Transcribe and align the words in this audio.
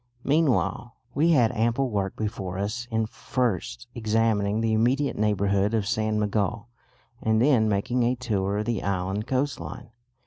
Meanwhile 0.23 0.95
we 1.13 1.29
had 1.33 1.51
ample 1.51 1.91
work 1.91 2.15
before 2.15 2.57
us 2.57 2.87
in 2.89 3.05
first 3.05 3.85
examining 3.93 4.59
the 4.59 4.73
immediate 4.73 5.15
neighbourhood 5.15 5.75
of 5.75 5.85
San 5.85 6.19
Miguel 6.19 6.69
and 7.21 7.39
then 7.39 7.69
making 7.69 8.01
a 8.01 8.15
tour 8.15 8.57
of 8.57 8.65
the 8.65 8.81
island 8.81 9.27
coastline. 9.27 9.91